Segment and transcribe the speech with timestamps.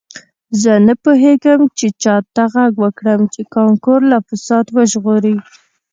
[0.61, 5.35] زه نه پوهیږم چې چا ته غږ وکړم چې کانکور له فساد وژغوري